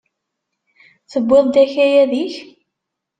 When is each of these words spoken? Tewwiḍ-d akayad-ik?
Tewwiḍ-d 1.11 1.55
akayad-ik? 1.63 2.35